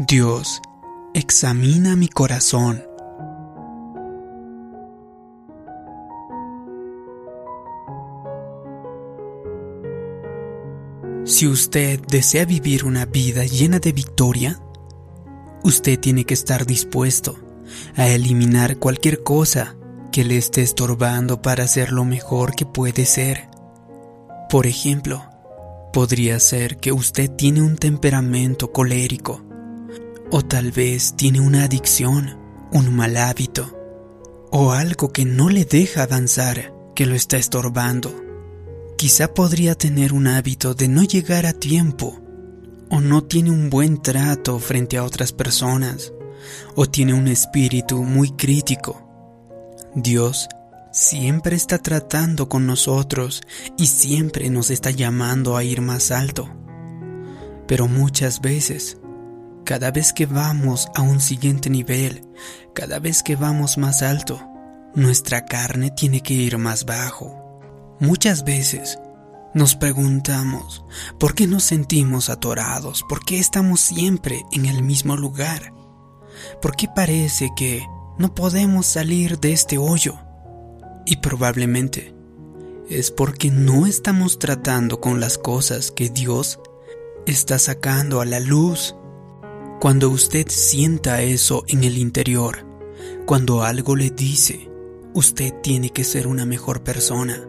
Dios, 0.00 0.62
examina 1.12 1.96
mi 1.96 2.06
corazón. 2.06 2.84
Si 11.24 11.48
usted 11.48 11.98
desea 12.06 12.44
vivir 12.44 12.84
una 12.84 13.06
vida 13.06 13.44
llena 13.44 13.80
de 13.80 13.90
victoria, 13.90 14.60
usted 15.64 15.98
tiene 15.98 16.24
que 16.24 16.34
estar 16.34 16.64
dispuesto 16.64 17.36
a 17.96 18.06
eliminar 18.06 18.78
cualquier 18.78 19.24
cosa 19.24 19.74
que 20.12 20.22
le 20.22 20.36
esté 20.36 20.62
estorbando 20.62 21.42
para 21.42 21.66
ser 21.66 21.90
lo 21.90 22.04
mejor 22.04 22.54
que 22.54 22.66
puede 22.66 23.04
ser. 23.04 23.48
Por 24.48 24.68
ejemplo, 24.68 25.24
podría 25.92 26.38
ser 26.38 26.76
que 26.76 26.92
usted 26.92 27.32
tiene 27.32 27.62
un 27.62 27.76
temperamento 27.76 28.70
colérico 28.70 29.47
o 30.30 30.44
tal 30.44 30.72
vez 30.72 31.14
tiene 31.16 31.40
una 31.40 31.64
adicción, 31.64 32.38
un 32.72 32.94
mal 32.94 33.16
hábito, 33.16 33.74
o 34.50 34.72
algo 34.72 35.12
que 35.12 35.24
no 35.24 35.48
le 35.48 35.64
deja 35.64 36.02
avanzar, 36.02 36.74
que 36.94 37.06
lo 37.06 37.14
está 37.14 37.36
estorbando. 37.36 38.14
Quizá 38.96 39.32
podría 39.32 39.74
tener 39.74 40.12
un 40.12 40.26
hábito 40.26 40.74
de 40.74 40.88
no 40.88 41.04
llegar 41.04 41.46
a 41.46 41.52
tiempo, 41.52 42.20
o 42.90 43.00
no 43.00 43.24
tiene 43.24 43.50
un 43.50 43.70
buen 43.70 44.02
trato 44.02 44.58
frente 44.58 44.96
a 44.96 45.04
otras 45.04 45.32
personas, 45.32 46.12
o 46.74 46.86
tiene 46.86 47.14
un 47.14 47.28
espíritu 47.28 48.02
muy 48.02 48.30
crítico. 48.32 49.04
Dios 49.94 50.48
siempre 50.92 51.56
está 51.56 51.78
tratando 51.78 52.48
con 52.48 52.66
nosotros 52.66 53.42
y 53.76 53.86
siempre 53.86 54.50
nos 54.50 54.70
está 54.70 54.90
llamando 54.90 55.56
a 55.56 55.64
ir 55.64 55.80
más 55.80 56.10
alto. 56.10 56.48
Pero 57.66 57.86
muchas 57.88 58.40
veces 58.40 58.98
cada 59.68 59.90
vez 59.90 60.14
que 60.14 60.24
vamos 60.24 60.88
a 60.94 61.02
un 61.02 61.20
siguiente 61.20 61.68
nivel, 61.68 62.26
cada 62.74 63.00
vez 63.00 63.22
que 63.22 63.36
vamos 63.36 63.76
más 63.76 64.00
alto, 64.00 64.40
nuestra 64.94 65.44
carne 65.44 65.90
tiene 65.90 66.22
que 66.22 66.32
ir 66.32 66.56
más 66.56 66.86
bajo. 66.86 67.60
Muchas 68.00 68.44
veces 68.44 68.98
nos 69.52 69.76
preguntamos, 69.76 70.86
¿por 71.20 71.34
qué 71.34 71.46
nos 71.46 71.64
sentimos 71.64 72.30
atorados? 72.30 73.04
¿Por 73.06 73.22
qué 73.26 73.38
estamos 73.38 73.82
siempre 73.82 74.42
en 74.52 74.64
el 74.64 74.82
mismo 74.82 75.18
lugar? 75.18 75.74
¿Por 76.62 76.74
qué 76.74 76.88
parece 76.88 77.50
que 77.54 77.86
no 78.16 78.34
podemos 78.34 78.86
salir 78.86 79.38
de 79.38 79.52
este 79.52 79.76
hoyo? 79.76 80.18
Y 81.04 81.16
probablemente 81.16 82.14
es 82.88 83.10
porque 83.10 83.50
no 83.50 83.84
estamos 83.84 84.38
tratando 84.38 84.98
con 84.98 85.20
las 85.20 85.36
cosas 85.36 85.90
que 85.90 86.08
Dios 86.08 86.58
está 87.26 87.58
sacando 87.58 88.22
a 88.22 88.24
la 88.24 88.40
luz 88.40 88.94
cuando 89.80 90.10
usted 90.10 90.46
sienta 90.48 91.22
eso 91.22 91.64
en 91.68 91.84
el 91.84 91.98
interior, 91.98 92.66
cuando 93.26 93.62
algo 93.62 93.94
le 93.94 94.10
dice, 94.10 94.68
usted 95.14 95.54
tiene 95.62 95.90
que 95.90 96.02
ser 96.02 96.26
una 96.26 96.44
mejor 96.44 96.82
persona, 96.82 97.46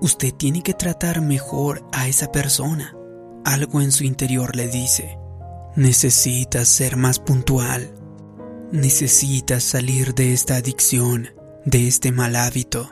usted 0.00 0.34
tiene 0.34 0.62
que 0.62 0.74
tratar 0.74 1.20
mejor 1.20 1.84
a 1.92 2.08
esa 2.08 2.32
persona, 2.32 2.96
algo 3.44 3.80
en 3.80 3.92
su 3.92 4.02
interior 4.02 4.56
le 4.56 4.66
dice, 4.66 5.18
necesitas 5.76 6.66
ser 6.66 6.96
más 6.96 7.20
puntual, 7.20 7.94
necesitas 8.72 9.62
salir 9.62 10.14
de 10.14 10.32
esta 10.32 10.56
adicción, 10.56 11.28
de 11.64 11.86
este 11.86 12.10
mal 12.10 12.34
hábito. 12.34 12.90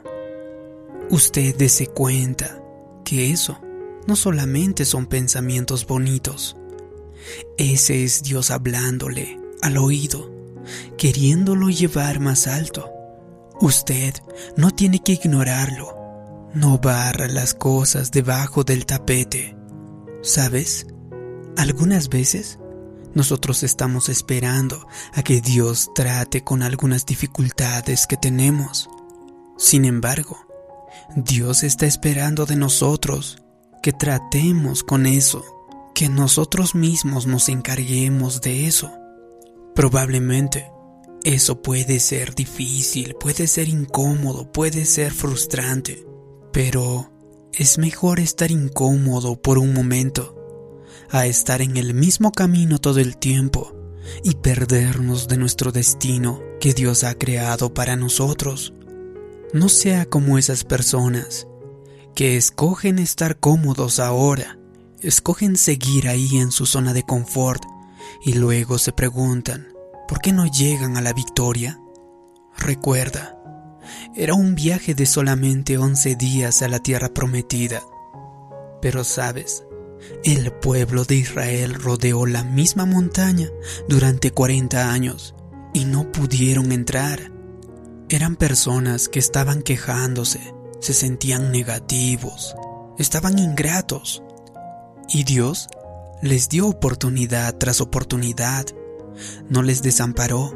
Usted 1.10 1.56
dese 1.56 1.88
cuenta 1.88 2.62
que 3.04 3.32
eso 3.32 3.58
no 4.06 4.14
solamente 4.14 4.84
son 4.84 5.06
pensamientos 5.06 5.86
bonitos, 5.86 6.56
ese 7.58 8.04
es 8.04 8.22
Dios 8.22 8.50
hablándole 8.50 9.40
al 9.62 9.78
oído, 9.78 10.30
queriéndolo 10.98 11.70
llevar 11.70 12.20
más 12.20 12.46
alto. 12.46 12.90
Usted 13.60 14.14
no 14.56 14.70
tiene 14.70 15.02
que 15.02 15.12
ignorarlo. 15.12 15.94
No 16.54 16.78
barra 16.78 17.28
las 17.28 17.54
cosas 17.54 18.10
debajo 18.10 18.64
del 18.64 18.86
tapete. 18.86 19.56
¿Sabes? 20.22 20.86
Algunas 21.56 22.08
veces 22.08 22.58
nosotros 23.14 23.62
estamos 23.62 24.08
esperando 24.08 24.86
a 25.14 25.22
que 25.22 25.40
Dios 25.40 25.90
trate 25.94 26.44
con 26.44 26.62
algunas 26.62 27.06
dificultades 27.06 28.06
que 28.06 28.16
tenemos. 28.16 28.90
Sin 29.56 29.86
embargo, 29.86 30.38
Dios 31.14 31.62
está 31.62 31.86
esperando 31.86 32.44
de 32.44 32.56
nosotros 32.56 33.42
que 33.82 33.92
tratemos 33.92 34.82
con 34.82 35.06
eso 35.06 35.55
que 35.96 36.10
nosotros 36.10 36.74
mismos 36.74 37.26
nos 37.26 37.48
encarguemos 37.48 38.42
de 38.42 38.66
eso. 38.66 38.92
Probablemente 39.74 40.70
eso 41.24 41.62
puede 41.62 42.00
ser 42.00 42.34
difícil, 42.34 43.14
puede 43.18 43.46
ser 43.46 43.70
incómodo, 43.70 44.52
puede 44.52 44.84
ser 44.84 45.10
frustrante, 45.10 46.06
pero 46.52 47.10
es 47.54 47.78
mejor 47.78 48.20
estar 48.20 48.50
incómodo 48.50 49.40
por 49.40 49.56
un 49.56 49.72
momento 49.72 50.84
a 51.08 51.24
estar 51.24 51.62
en 51.62 51.78
el 51.78 51.94
mismo 51.94 52.30
camino 52.30 52.78
todo 52.78 53.00
el 53.00 53.16
tiempo 53.16 53.74
y 54.22 54.34
perdernos 54.34 55.28
de 55.28 55.38
nuestro 55.38 55.72
destino 55.72 56.42
que 56.60 56.74
Dios 56.74 57.04
ha 57.04 57.14
creado 57.14 57.72
para 57.72 57.96
nosotros. 57.96 58.74
No 59.54 59.70
sea 59.70 60.04
como 60.04 60.36
esas 60.36 60.62
personas 60.62 61.48
que 62.14 62.36
escogen 62.36 62.98
estar 62.98 63.40
cómodos 63.40 63.98
ahora 63.98 64.58
escogen 65.00 65.56
seguir 65.56 66.08
ahí 66.08 66.38
en 66.38 66.50
su 66.50 66.66
zona 66.66 66.92
de 66.92 67.02
confort 67.02 67.62
y 68.24 68.34
luego 68.34 68.78
se 68.78 68.92
preguntan, 68.92 69.68
¿por 70.08 70.20
qué 70.20 70.32
no 70.32 70.46
llegan 70.46 70.96
a 70.96 71.00
la 71.00 71.12
victoria? 71.12 71.80
Recuerda, 72.56 73.36
era 74.14 74.34
un 74.34 74.54
viaje 74.54 74.94
de 74.94 75.06
solamente 75.06 75.78
11 75.78 76.16
días 76.16 76.62
a 76.62 76.68
la 76.68 76.78
tierra 76.78 77.08
prometida. 77.10 77.82
Pero 78.80 79.04
sabes, 79.04 79.64
el 80.24 80.52
pueblo 80.52 81.04
de 81.04 81.16
Israel 81.16 81.74
rodeó 81.74 82.26
la 82.26 82.44
misma 82.44 82.86
montaña 82.86 83.48
durante 83.88 84.30
40 84.30 84.90
años 84.90 85.34
y 85.72 85.84
no 85.84 86.10
pudieron 86.12 86.72
entrar. 86.72 87.32
Eran 88.08 88.36
personas 88.36 89.08
que 89.08 89.18
estaban 89.18 89.62
quejándose, 89.62 90.54
se 90.80 90.94
sentían 90.94 91.50
negativos, 91.50 92.54
estaban 92.98 93.38
ingratos, 93.38 94.22
y 95.08 95.24
Dios 95.24 95.68
les 96.22 96.48
dio 96.48 96.66
oportunidad 96.66 97.56
tras 97.56 97.80
oportunidad, 97.80 98.66
no 99.48 99.62
les 99.62 99.82
desamparó, 99.82 100.54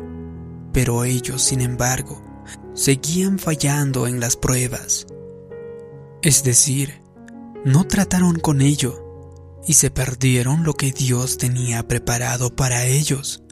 pero 0.72 1.04
ellos, 1.04 1.42
sin 1.42 1.60
embargo, 1.60 2.22
seguían 2.74 3.38
fallando 3.38 4.06
en 4.06 4.20
las 4.20 4.36
pruebas. 4.36 5.06
Es 6.22 6.42
decir, 6.44 7.00
no 7.64 7.86
trataron 7.86 8.38
con 8.38 8.60
ello 8.60 9.06
y 9.66 9.74
se 9.74 9.90
perdieron 9.90 10.64
lo 10.64 10.74
que 10.74 10.92
Dios 10.92 11.38
tenía 11.38 11.86
preparado 11.86 12.54
para 12.54 12.86
ellos. 12.86 13.42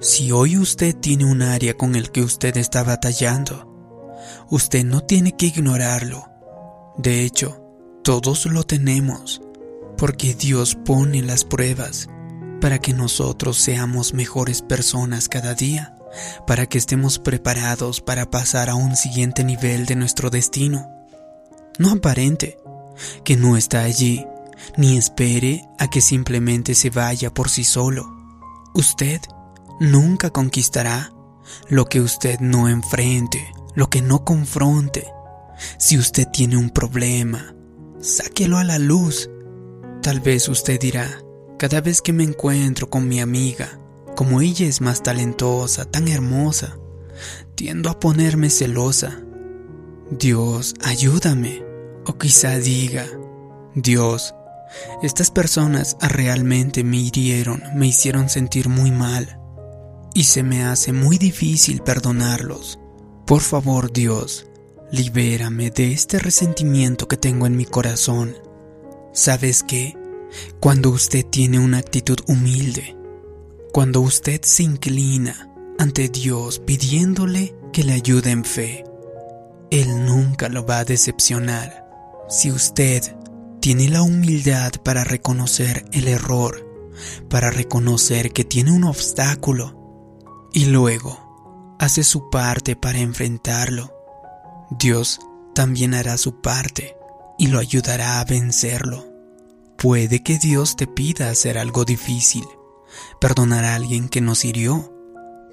Si 0.00 0.32
hoy 0.32 0.56
usted 0.56 0.96
tiene 0.96 1.24
un 1.24 1.42
área 1.42 1.76
con 1.76 1.94
el 1.94 2.10
que 2.10 2.22
usted 2.22 2.56
está 2.56 2.82
batallando, 2.82 4.18
usted 4.50 4.84
no 4.84 5.02
tiene 5.02 5.36
que 5.36 5.46
ignorarlo. 5.46 6.26
De 6.96 7.24
hecho, 7.24 7.62
todos 8.02 8.46
lo 8.46 8.64
tenemos 8.64 9.42
porque 10.00 10.34
Dios 10.34 10.76
pone 10.76 11.20
las 11.20 11.44
pruebas 11.44 12.08
para 12.62 12.78
que 12.78 12.94
nosotros 12.94 13.58
seamos 13.58 14.14
mejores 14.14 14.62
personas 14.62 15.28
cada 15.28 15.54
día, 15.54 15.94
para 16.46 16.64
que 16.64 16.78
estemos 16.78 17.18
preparados 17.18 18.00
para 18.00 18.30
pasar 18.30 18.70
a 18.70 18.74
un 18.74 18.96
siguiente 18.96 19.44
nivel 19.44 19.84
de 19.84 19.96
nuestro 19.96 20.30
destino. 20.30 20.88
No 21.78 21.90
aparente 21.90 22.56
que 23.24 23.36
no 23.36 23.58
está 23.58 23.82
allí, 23.82 24.24
ni 24.78 24.96
espere 24.96 25.66
a 25.78 25.90
que 25.90 26.00
simplemente 26.00 26.74
se 26.74 26.88
vaya 26.88 27.34
por 27.34 27.50
sí 27.50 27.62
solo. 27.62 28.06
Usted 28.72 29.20
nunca 29.80 30.30
conquistará 30.30 31.12
lo 31.68 31.84
que 31.84 32.00
usted 32.00 32.40
no 32.40 32.70
enfrente, 32.70 33.52
lo 33.74 33.90
que 33.90 34.00
no 34.00 34.24
confronte. 34.24 35.12
Si 35.76 35.98
usted 35.98 36.26
tiene 36.32 36.56
un 36.56 36.70
problema, 36.70 37.54
sáquelo 38.00 38.56
a 38.56 38.64
la 38.64 38.78
luz 38.78 39.28
Tal 40.02 40.20
vez 40.20 40.48
usted 40.48 40.80
dirá, 40.80 41.22
cada 41.58 41.82
vez 41.82 42.00
que 42.00 42.14
me 42.14 42.24
encuentro 42.24 42.88
con 42.88 43.06
mi 43.06 43.20
amiga, 43.20 43.78
como 44.16 44.40
ella 44.40 44.66
es 44.66 44.80
más 44.80 45.02
talentosa, 45.02 45.84
tan 45.84 46.08
hermosa, 46.08 46.78
tiendo 47.54 47.90
a 47.90 48.00
ponerme 48.00 48.48
celosa. 48.48 49.20
Dios, 50.10 50.74
ayúdame. 50.82 51.62
O 52.06 52.16
quizá 52.16 52.56
diga, 52.56 53.04
Dios, 53.74 54.34
estas 55.02 55.30
personas 55.30 55.98
realmente 56.00 56.82
me 56.82 56.96
hirieron, 56.96 57.62
me 57.74 57.86
hicieron 57.86 58.30
sentir 58.30 58.70
muy 58.70 58.90
mal, 58.90 59.38
y 60.14 60.24
se 60.24 60.42
me 60.42 60.64
hace 60.64 60.94
muy 60.94 61.18
difícil 61.18 61.82
perdonarlos. 61.82 62.80
Por 63.26 63.42
favor, 63.42 63.92
Dios, 63.92 64.46
libérame 64.90 65.70
de 65.70 65.92
este 65.92 66.18
resentimiento 66.18 67.06
que 67.06 67.18
tengo 67.18 67.46
en 67.46 67.54
mi 67.54 67.66
corazón 67.66 68.34
¿Sabes 69.12 69.64
qué? 69.64 69.96
Cuando 70.60 70.90
usted 70.90 71.26
tiene 71.26 71.58
una 71.58 71.78
actitud 71.78 72.18
humilde, 72.28 72.96
Cuando 73.72 74.00
usted 74.00 74.40
se 74.42 74.64
inclina 74.64 75.48
ante 75.78 76.08
Dios 76.08 76.58
pidiéndole 76.58 77.54
que 77.72 77.84
le 77.84 77.92
ayude 77.92 78.30
en 78.30 78.44
fe, 78.44 78.84
Él 79.70 80.06
nunca 80.06 80.48
lo 80.48 80.66
va 80.66 80.78
a 80.78 80.84
decepcionar. 80.84 81.88
Si 82.28 82.50
usted 82.50 83.16
tiene 83.60 83.88
la 83.88 84.02
humildad 84.02 84.72
para 84.84 85.04
reconocer 85.04 85.84
el 85.92 86.08
error, 86.08 86.66
para 87.28 87.50
reconocer 87.50 88.32
que 88.32 88.44
tiene 88.44 88.72
un 88.72 88.84
obstáculo 88.84 89.76
y 90.52 90.66
luego 90.66 91.76
hace 91.78 92.02
su 92.02 92.28
parte 92.28 92.74
para 92.74 92.98
enfrentarlo, 92.98 93.92
Dios 94.78 95.20
también 95.54 95.94
hará 95.94 96.16
su 96.16 96.40
parte 96.40 96.96
y 97.40 97.46
lo 97.46 97.58
ayudará 97.58 98.20
a 98.20 98.24
vencerlo. 98.26 99.10
Puede 99.78 100.22
que 100.22 100.38
Dios 100.38 100.76
te 100.76 100.86
pida 100.86 101.30
hacer 101.30 101.56
algo 101.56 101.86
difícil, 101.86 102.44
perdonar 103.18 103.64
a 103.64 103.76
alguien 103.76 104.10
que 104.10 104.20
nos 104.20 104.44
hirió, 104.44 104.94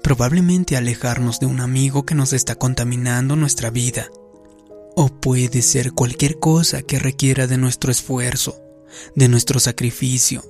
probablemente 0.02 0.76
alejarnos 0.76 1.40
de 1.40 1.46
un 1.46 1.60
amigo 1.60 2.04
que 2.04 2.14
nos 2.14 2.34
está 2.34 2.56
contaminando 2.56 3.36
nuestra 3.36 3.70
vida, 3.70 4.10
o 4.96 5.08
puede 5.08 5.62
ser 5.62 5.92
cualquier 5.92 6.38
cosa 6.38 6.82
que 6.82 6.98
requiera 6.98 7.46
de 7.46 7.56
nuestro 7.56 7.90
esfuerzo, 7.90 8.60
de 9.14 9.28
nuestro 9.28 9.58
sacrificio. 9.58 10.44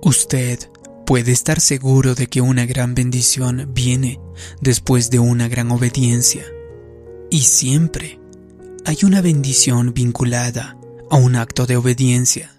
Usted 0.00 0.70
puede 1.04 1.32
estar 1.32 1.60
seguro 1.60 2.14
de 2.14 2.26
que 2.26 2.40
una 2.40 2.64
gran 2.64 2.94
bendición 2.94 3.70
viene 3.74 4.18
después 4.62 5.10
de 5.10 5.18
una 5.18 5.46
gran 5.46 5.72
obediencia. 5.72 6.46
Y 7.28 7.42
siempre 7.42 8.19
hay 8.84 8.98
una 9.04 9.20
bendición 9.20 9.92
vinculada 9.94 10.76
a 11.10 11.16
un 11.16 11.36
acto 11.36 11.66
de 11.66 11.76
obediencia. 11.76 12.54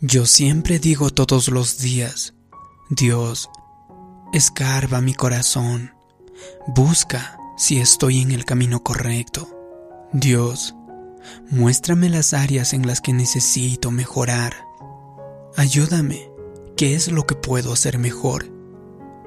Yo 0.00 0.26
siempre 0.26 0.78
digo 0.78 1.10
todos 1.10 1.48
los 1.48 1.78
días, 1.78 2.34
Dios, 2.90 3.50
escarba 4.32 5.00
mi 5.00 5.14
corazón, 5.14 5.92
busca 6.66 7.38
si 7.56 7.78
estoy 7.80 8.20
en 8.20 8.30
el 8.30 8.44
camino 8.44 8.82
correcto. 8.82 9.48
Dios, 10.12 10.74
muéstrame 11.50 12.08
las 12.08 12.32
áreas 12.32 12.72
en 12.72 12.86
las 12.86 13.00
que 13.00 13.12
necesito 13.12 13.90
mejorar. 13.90 14.54
Ayúdame, 15.56 16.30
¿qué 16.76 16.94
es 16.94 17.10
lo 17.10 17.26
que 17.26 17.34
puedo 17.34 17.72
hacer 17.72 17.98
mejor? 17.98 18.46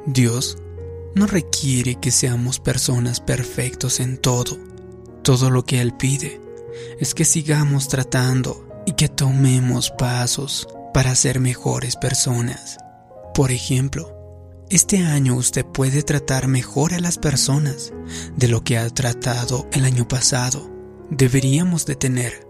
Dios 0.06 0.58
no 1.14 1.28
requiere 1.28 1.96
que 1.96 2.12
seamos 2.12 2.60
personas 2.60 3.20
perfectos 3.20 4.00
en 4.00 4.18
todo. 4.18 4.71
Todo 5.24 5.50
lo 5.50 5.64
que 5.66 5.82
Él 5.82 5.94
pide 5.94 6.42
es 7.00 7.14
que 7.14 7.26
sigamos 7.26 7.88
tratando 7.88 8.68
y 8.86 8.94
que 8.94 9.08
tomemos 9.08 9.92
pasos 9.92 10.68
para 10.94 11.16
ser 11.16 11.40
mejores 11.40 11.96
personas. 11.96 12.78
Por 13.34 13.52
ejemplo, 13.52 14.18
este 14.70 15.00
año 15.00 15.36
usted 15.36 15.66
puede 15.66 16.02
tratar 16.02 16.48
mejor 16.48 16.94
a 16.94 17.00
las 17.00 17.18
personas 17.18 17.94
de 18.36 18.48
lo 18.48 18.64
que 18.64 18.78
ha 18.78 18.90
tratado 18.90 19.68
el 19.74 19.86
año 19.86 20.08
pasado. 20.08 20.70
Deberíamos 21.10 21.86
de 21.86 21.96
tener 21.96 22.48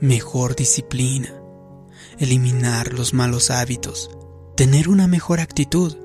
mejor 0.00 0.54
disciplina, 0.54 1.32
eliminar 2.18 2.92
los 2.92 3.14
malos 3.14 3.50
hábitos, 3.50 4.10
tener 4.56 4.88
una 4.88 5.06
mejor 5.06 5.40
actitud. 5.40 5.96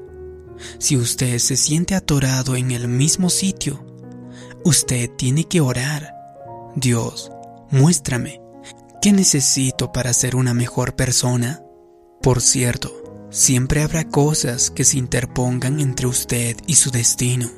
Si 0.80 0.98
usted 0.98 1.38
se 1.40 1.58
siente 1.58 1.96
atorado 1.96 2.56
en 2.56 2.72
el 2.72 2.88
mismo 2.88 3.30
sitio, 3.30 3.86
usted 4.68 5.10
tiene 5.18 5.46
que 5.46 5.62
orar. 5.62 6.14
Dios, 6.76 7.32
muéstrame, 7.72 8.42
¿qué 9.02 9.12
necesito 9.12 9.92
para 9.92 10.14
ser 10.14 10.36
una 10.36 10.54
mejor 10.54 10.96
persona? 10.96 11.62
Por 12.22 12.42
cierto, 12.42 13.08
Siempre 13.30 13.84
habrá 13.84 14.06
cosas 14.06 14.72
que 14.72 14.86
se 14.86 14.98
interpongan 14.98 15.82
entre 15.82 16.08
usted 16.08 16.56
y 16.66 16.76
su 16.76 16.92
destino. 16.92 17.50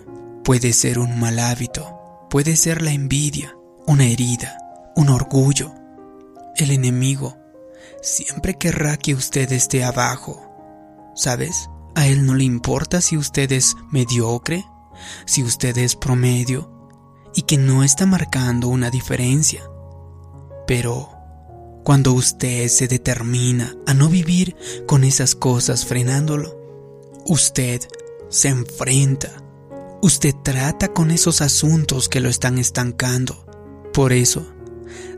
Puede 0.43 0.73
ser 0.73 0.97
un 0.97 1.19
mal 1.19 1.37
hábito, 1.37 2.27
puede 2.29 2.55
ser 2.55 2.81
la 2.81 2.91
envidia, 2.91 3.55
una 3.85 4.05
herida, 4.05 4.57
un 4.95 5.09
orgullo. 5.09 5.73
El 6.55 6.71
enemigo 6.71 7.37
siempre 8.01 8.55
querrá 8.55 8.97
que 8.97 9.13
usted 9.13 9.51
esté 9.51 9.83
abajo. 9.83 10.41
¿Sabes? 11.15 11.69
A 11.95 12.07
él 12.07 12.25
no 12.25 12.33
le 12.33 12.45
importa 12.45 12.99
si 12.99 13.15
usted 13.15 13.51
es 13.51 13.75
mediocre, 13.91 14.65
si 15.25 15.43
usted 15.43 15.77
es 15.77 15.95
promedio 15.95 16.78
y 17.35 17.43
que 17.43 17.57
no 17.57 17.83
está 17.83 18.05
marcando 18.05 18.67
una 18.67 18.89
diferencia. 18.89 19.63
Pero 20.67 21.09
cuando 21.83 22.13
usted 22.13 22.67
se 22.67 22.87
determina 22.87 23.75
a 23.87 23.93
no 23.93 24.09
vivir 24.09 24.55
con 24.85 25.03
esas 25.03 25.35
cosas 25.35 25.85
frenándolo, 25.85 26.59
usted 27.25 27.81
se 28.29 28.49
enfrenta, 28.49 29.31
usted 30.01 30.35
trata 30.43 30.89
con 30.89 31.11
esos 31.11 31.41
asuntos 31.41 32.09
que 32.09 32.19
lo 32.19 32.29
están 32.29 32.57
estancando. 32.57 33.45
Por 33.93 34.13
eso, 34.13 34.45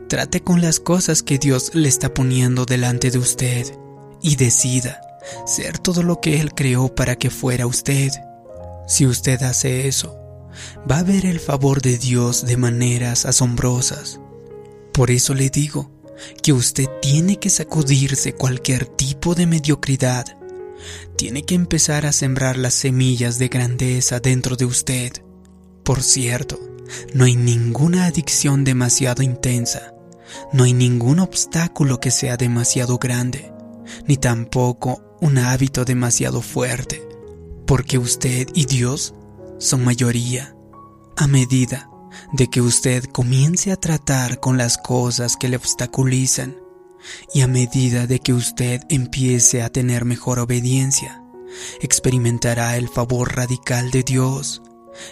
trate 0.08 0.42
con 0.42 0.60
las 0.60 0.80
cosas 0.80 1.22
que 1.22 1.38
Dios 1.38 1.74
le 1.74 1.88
está 1.88 2.14
poniendo 2.14 2.64
delante 2.64 3.10
de 3.10 3.18
usted 3.18 3.78
y 4.22 4.36
decida 4.36 5.00
ser 5.46 5.78
todo 5.78 6.02
lo 6.02 6.20
que 6.20 6.40
Él 6.40 6.54
creó 6.54 6.94
para 6.94 7.16
que 7.16 7.30
fuera 7.30 7.66
usted. 7.66 8.10
Si 8.86 9.06
usted 9.06 9.42
hace 9.42 9.88
eso, 9.88 10.21
va 10.90 10.98
a 10.98 11.02
ver 11.02 11.26
el 11.26 11.40
favor 11.40 11.82
de 11.82 11.98
Dios 11.98 12.46
de 12.46 12.56
maneras 12.56 13.26
asombrosas. 13.26 14.20
Por 14.92 15.10
eso 15.10 15.34
le 15.34 15.50
digo, 15.50 15.90
que 16.42 16.52
usted 16.52 16.88
tiene 17.00 17.38
que 17.38 17.50
sacudirse 17.50 18.34
cualquier 18.34 18.86
tipo 18.86 19.34
de 19.34 19.46
mediocridad. 19.46 20.26
Tiene 21.16 21.44
que 21.44 21.54
empezar 21.54 22.06
a 22.06 22.12
sembrar 22.12 22.56
las 22.56 22.74
semillas 22.74 23.38
de 23.38 23.48
grandeza 23.48 24.20
dentro 24.20 24.56
de 24.56 24.64
usted. 24.64 25.12
Por 25.84 26.02
cierto, 26.02 26.58
no 27.14 27.24
hay 27.24 27.36
ninguna 27.36 28.06
adicción 28.06 28.64
demasiado 28.64 29.22
intensa, 29.22 29.94
no 30.52 30.64
hay 30.64 30.72
ningún 30.72 31.20
obstáculo 31.20 32.00
que 32.00 32.10
sea 32.10 32.36
demasiado 32.36 32.98
grande, 32.98 33.52
ni 34.06 34.16
tampoco 34.16 35.16
un 35.20 35.38
hábito 35.38 35.84
demasiado 35.84 36.42
fuerte, 36.42 37.06
porque 37.66 37.98
usted 37.98 38.48
y 38.54 38.66
Dios 38.66 39.14
son 39.62 39.84
mayoría. 39.84 40.56
A 41.16 41.26
medida 41.26 41.88
de 42.32 42.48
que 42.48 42.60
usted 42.60 43.04
comience 43.04 43.70
a 43.70 43.76
tratar 43.76 44.40
con 44.40 44.58
las 44.58 44.76
cosas 44.76 45.36
que 45.36 45.48
le 45.48 45.56
obstaculizan 45.56 46.56
y 47.32 47.42
a 47.42 47.46
medida 47.46 48.06
de 48.06 48.18
que 48.18 48.32
usted 48.32 48.82
empiece 48.88 49.62
a 49.62 49.70
tener 49.70 50.04
mejor 50.04 50.40
obediencia, 50.40 51.22
experimentará 51.80 52.76
el 52.76 52.88
favor 52.88 53.36
radical 53.36 53.90
de 53.90 54.02
Dios, 54.02 54.62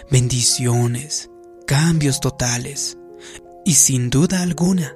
bendiciones, 0.09 1.29
cambios 1.65 2.19
totales 2.19 2.97
y 3.65 3.75
sin 3.75 4.09
duda 4.09 4.41
alguna, 4.41 4.95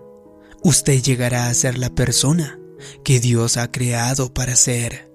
usted 0.63 1.01
llegará 1.01 1.47
a 1.47 1.53
ser 1.53 1.77
la 1.77 1.89
persona 1.89 2.59
que 3.03 3.19
Dios 3.19 3.57
ha 3.57 3.71
creado 3.71 4.33
para 4.33 4.55
ser. 4.55 5.14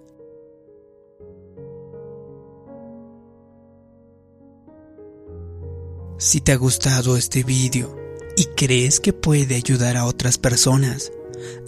Si 6.20 6.42
te 6.42 6.52
ha 6.52 6.56
gustado 6.56 7.16
este 7.16 7.44
vídeo 7.44 7.96
y 8.36 8.44
crees 8.54 9.00
que 9.00 9.14
puede 9.14 9.54
ayudar 9.54 9.96
a 9.96 10.04
otras 10.04 10.36
personas, 10.36 11.10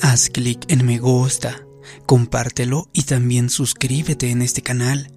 haz 0.02 0.28
clic 0.28 0.70
en 0.70 0.84
me 0.84 0.98
gusta, 0.98 1.64
compártelo 2.04 2.90
y 2.92 3.04
también 3.04 3.48
suscríbete 3.48 4.28
en 4.28 4.42
este 4.42 4.60
canal. 4.60 5.10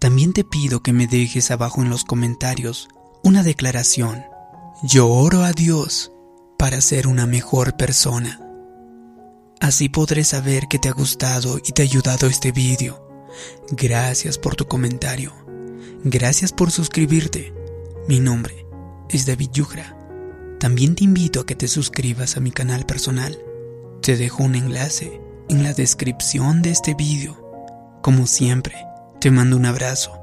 También 0.00 0.32
te 0.32 0.42
pido 0.42 0.82
que 0.82 0.92
me 0.92 1.06
dejes 1.06 1.52
abajo 1.52 1.82
en 1.82 1.88
los 1.88 2.02
comentarios 2.02 2.88
una 3.22 3.44
declaración. 3.44 4.24
Yo 4.82 5.08
oro 5.08 5.44
a 5.44 5.52
Dios 5.52 6.10
para 6.58 6.80
ser 6.80 7.06
una 7.06 7.28
mejor 7.28 7.76
persona. 7.76 8.40
Así 9.60 9.88
podré 9.88 10.24
saber 10.24 10.66
que 10.66 10.80
te 10.80 10.88
ha 10.88 10.92
gustado 10.92 11.58
y 11.58 11.70
te 11.70 11.82
ha 11.82 11.84
ayudado 11.84 12.26
este 12.26 12.50
vídeo. 12.50 13.06
Gracias 13.70 14.36
por 14.36 14.56
tu 14.56 14.66
comentario. 14.66 15.32
Gracias 16.02 16.52
por 16.52 16.72
suscribirte 16.72 17.56
mi 18.08 18.20
nombre 18.20 18.66
es 19.10 19.26
David 19.26 19.50
Yugra. 19.52 19.94
También 20.58 20.94
te 20.94 21.04
invito 21.04 21.40
a 21.40 21.46
que 21.46 21.54
te 21.54 21.68
suscribas 21.68 22.38
a 22.38 22.40
mi 22.40 22.50
canal 22.50 22.86
personal. 22.86 23.38
Te 24.00 24.16
dejo 24.16 24.44
un 24.44 24.54
enlace 24.54 25.20
en 25.50 25.62
la 25.62 25.74
descripción 25.74 26.62
de 26.62 26.70
este 26.70 26.94
vídeo. 26.94 27.36
Como 28.02 28.26
siempre, 28.26 28.76
te 29.20 29.30
mando 29.30 29.58
un 29.58 29.66
abrazo. 29.66 30.18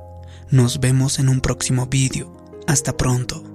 Nos 0.50 0.80
vemos 0.80 1.20
en 1.20 1.30
un 1.30 1.42
próximo 1.42 1.86
vídeo. 1.86 2.36
Hasta 2.66 2.98
pronto. 2.98 3.55